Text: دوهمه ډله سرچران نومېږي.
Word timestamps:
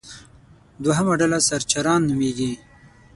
دوهمه 0.83 1.13
ډله 1.19 1.39
سرچران 1.49 2.01
نومېږي. 2.09 2.51